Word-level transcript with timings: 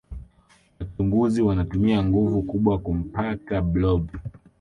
wachunguzi 0.79 1.41
wanatumia 1.41 2.03
nguvu 2.03 2.43
kubwa 2.43 2.79
kumpta 2.79 3.61
blob 3.61 4.09